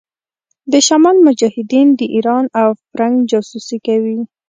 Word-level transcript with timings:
د 0.71 0.73
شمال 0.87 1.17
مجاهدين 1.27 1.87
د 1.99 2.01
ايران 2.15 2.45
او 2.61 2.69
فرنګ 2.89 3.15
جاسوسي 3.31 3.77
کوي. 3.87 4.17